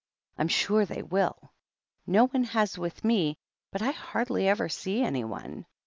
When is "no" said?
2.07-2.25